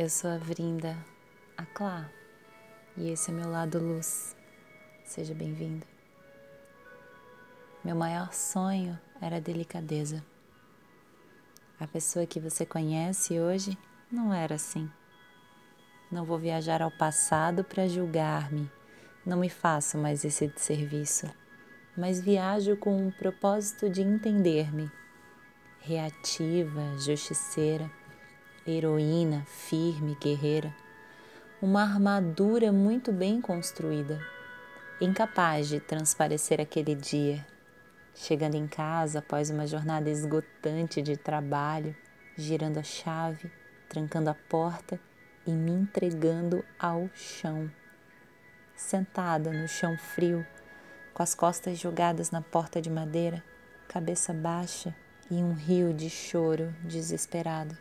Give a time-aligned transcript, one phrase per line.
[0.00, 0.96] Eu sou a Vrinda,
[1.58, 2.10] a Clá,
[2.96, 4.34] e esse é meu lado luz.
[5.04, 5.84] Seja bem-vindo.
[7.84, 10.24] Meu maior sonho era a delicadeza.
[11.78, 13.76] A pessoa que você conhece hoje
[14.10, 14.90] não era assim.
[16.10, 18.72] Não vou viajar ao passado para julgar-me.
[19.26, 21.30] Não me faço mais esse serviço,
[21.94, 24.90] mas viajo com o propósito de entender-me.
[25.78, 27.99] Reativa, justiceira,
[28.70, 30.74] heroína, firme, guerreira,
[31.60, 34.18] uma armadura muito bem construída,
[35.00, 37.46] incapaz de transparecer aquele dia.
[38.14, 41.94] Chegando em casa após uma jornada esgotante de trabalho,
[42.36, 43.52] girando a chave,
[43.88, 44.98] trancando a porta
[45.46, 47.70] e me entregando ao chão.
[48.74, 50.46] Sentada no chão frio,
[51.12, 53.44] com as costas jogadas na porta de madeira,
[53.86, 54.94] cabeça baixa
[55.30, 57.76] e um rio de choro desesperado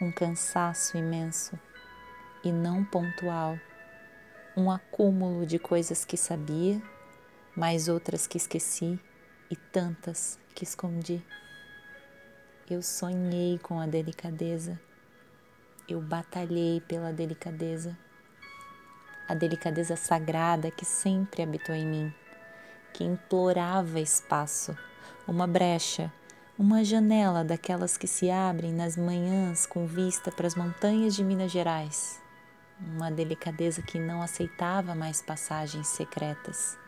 [0.00, 1.58] um cansaço imenso
[2.42, 3.58] e não pontual,
[4.56, 6.82] um acúmulo de coisas que sabia,
[7.56, 8.98] mais outras que esqueci
[9.50, 11.22] e tantas que escondi.
[12.68, 14.80] Eu sonhei com a delicadeza,
[15.88, 17.96] eu batalhei pela delicadeza,
[19.28, 22.14] a delicadeza sagrada que sempre habitou em mim,
[22.92, 24.76] que implorava espaço,
[25.26, 26.12] uma brecha
[26.56, 31.50] uma janela daquelas que se abrem nas manhãs com vista para as montanhas de Minas
[31.50, 32.22] Gerais,
[32.80, 36.78] uma delicadeza que não aceitava mais passagens secretas,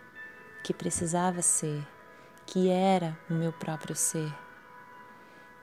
[0.63, 1.85] que precisava ser,
[2.47, 4.33] que era o meu próprio ser.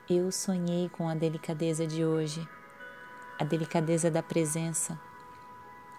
[0.09, 2.45] Eu sonhei com a delicadeza de hoje,
[3.39, 4.99] a delicadeza da presença,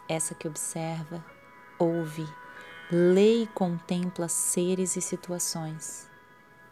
[0.06, 1.24] essa que observa,
[1.78, 2.28] ouve,
[2.92, 6.12] lê e contempla seres e situações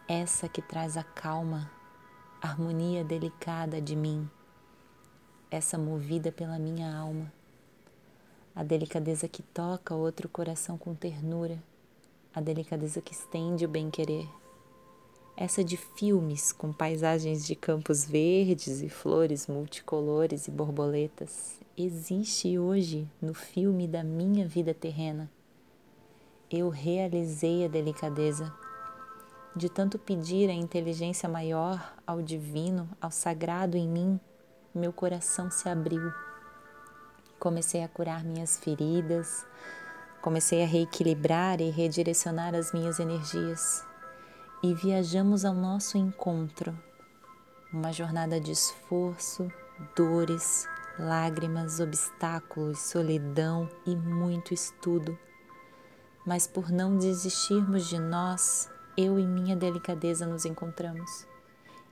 [0.07, 1.71] essa que traz a calma,
[2.41, 4.29] a harmonia delicada de mim,
[5.49, 7.31] essa movida pela minha alma,
[8.53, 11.61] a delicadeza que toca outro coração com ternura,
[12.33, 14.27] a delicadeza que estende o bem-querer,
[15.37, 23.07] essa de filmes com paisagens de campos verdes e flores multicolores e borboletas, existe hoje
[23.21, 25.31] no filme da minha vida terrena.
[26.51, 28.53] Eu realizei a delicadeza
[29.55, 34.19] de tanto pedir a inteligência maior, ao divino, ao sagrado em mim,
[34.73, 36.11] meu coração se abriu.
[37.39, 39.45] Comecei a curar minhas feridas,
[40.21, 43.85] comecei a reequilibrar e redirecionar as minhas energias
[44.63, 46.75] e viajamos ao nosso encontro.
[47.71, 49.51] Uma jornada de esforço,
[49.95, 55.17] dores, lágrimas, obstáculos, solidão e muito estudo.
[56.25, 61.27] Mas por não desistirmos de nós, eu e minha delicadeza nos encontramos.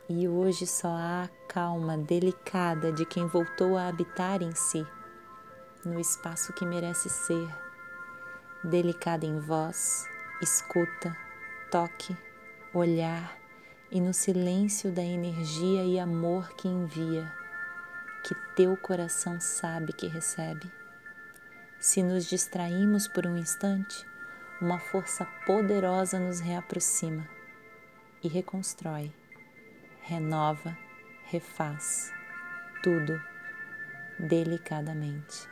[0.08, 4.86] E hoje só há a calma delicada de quem voltou a habitar em si,
[5.86, 7.48] no espaço que merece ser,
[8.64, 10.06] delicada em voz,
[10.42, 11.16] escuta,
[11.72, 12.16] toque,
[12.74, 13.38] olhar
[13.90, 17.32] e no silêncio da energia e amor que envia,
[18.24, 20.72] que teu coração sabe que recebe.
[21.80, 24.06] Se nos distraímos por um instante,
[24.62, 27.28] uma força poderosa nos reaproxima
[28.24, 29.12] e reconstrói,
[30.04, 30.78] renova,
[31.26, 32.14] refaz
[32.84, 33.20] tudo
[34.20, 35.50] delicadamente.